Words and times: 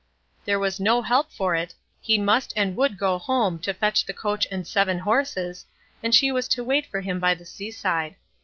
There 0.45 0.57
was 0.57 0.79
no 0.79 1.03
help 1.03 1.31
for 1.31 1.55
it, 1.55 1.75
he 2.01 2.17
must 2.17 2.53
and 2.55 2.75
would 2.75 2.97
go 2.97 3.19
home 3.19 3.59
to 3.59 3.71
fetch 3.71 4.03
the 4.03 4.15
coach 4.15 4.47
and 4.49 4.65
seven 4.65 4.97
horses, 4.97 5.67
and 6.01 6.15
she 6.15 6.31
was 6.31 6.47
to 6.47 6.63
wait 6.63 6.87
for 6.87 7.01
him 7.01 7.19
by 7.19 7.35
the 7.35 7.45
seaside. 7.45 8.15